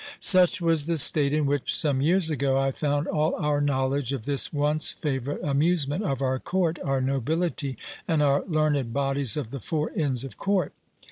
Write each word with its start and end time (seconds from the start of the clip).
Such 0.19 0.61
was 0.61 0.87
the 0.87 0.97
state 0.97 1.31
in 1.31 1.45
which, 1.45 1.75
some 1.75 2.01
years 2.01 2.31
ago, 2.31 2.57
I 2.57 2.71
found 2.71 3.05
all 3.09 3.35
our 3.35 3.61
knowledge 3.61 4.13
of 4.13 4.25
this 4.25 4.51
once 4.51 4.93
favourite 4.93 5.43
amusement 5.43 6.03
of 6.05 6.23
our 6.23 6.39
court, 6.39 6.79
our 6.83 7.01
nobility, 7.01 7.77
and 8.07 8.23
our 8.23 8.43
learned 8.47 8.93
bodies 8.93 9.37
of 9.37 9.51
the 9.51 9.59
four 9.59 9.91
inns 9.91 10.23
of 10.23 10.39
court. 10.39 10.73